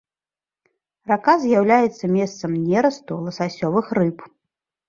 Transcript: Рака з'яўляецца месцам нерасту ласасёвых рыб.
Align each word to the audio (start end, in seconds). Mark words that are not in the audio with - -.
Рака 1.11 1.35
з'яўляецца 1.43 2.09
месцам 2.17 2.57
нерасту 2.71 3.19
ласасёвых 3.27 3.85
рыб. 4.01 4.17